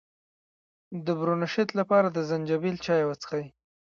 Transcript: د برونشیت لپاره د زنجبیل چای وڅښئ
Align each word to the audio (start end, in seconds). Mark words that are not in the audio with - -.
د 1.05 1.07
برونشیت 1.19 1.69
لپاره 1.79 2.07
د 2.11 2.17
زنجبیل 2.29 2.75
چای 2.85 3.03
وڅښئ 3.05 3.45